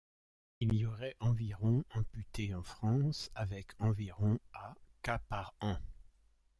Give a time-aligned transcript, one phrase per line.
[0.59, 5.77] Il y aurait environ amputées en France avec environ à cas par an.